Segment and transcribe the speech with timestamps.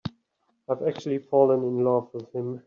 [0.67, 2.59] I've actually fallen in love with him.